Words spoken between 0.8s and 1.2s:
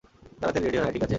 আয়, ঠিক আছে?